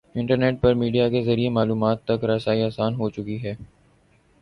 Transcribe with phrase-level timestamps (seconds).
[0.15, 3.55] Internet پر media کے ذریعے معلومات تک رسائی آسان ہو چکی ہے۔